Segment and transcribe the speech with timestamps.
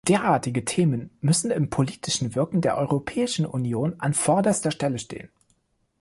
[0.07, 5.29] Derartige Themen müssen im politischen Wirken der Europäischen Union an vorderster Stelle stehen.